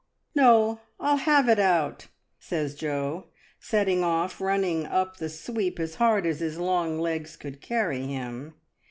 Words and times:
"No, 0.33 0.79
rU 0.99 1.15
have 1.17 1.47
it 1.47 1.59
out," 1.59 2.07
says 2.39 2.73
Jo, 2.73 3.25
setting 3.59 4.03
off 4.03 4.41
run 4.41 4.61
ning 4.61 4.87
up 4.87 5.17
the 5.17 5.29
sweep 5.29 5.79
as 5.79 5.93
hard 6.01 6.25
as 6.25 6.39
his 6.39 6.57
long 6.57 6.97
legs 6.97 7.35
could 7.37 7.61
carry 7.61 8.07
him. 8.07 8.55